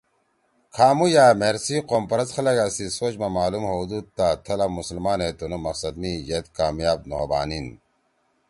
[0.75, 5.57] کھامُو یأ مھیر سی قوم پرست خلَگا سی سوچ ما معلُوم ہودُودا تھلا مُسلمانے تنُو
[5.65, 7.67] مقصد می ید کامیاب نہ ہوبھانیِن